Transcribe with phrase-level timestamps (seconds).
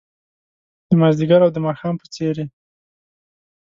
[0.89, 2.45] د مازدیګر او د ماښام په څیرې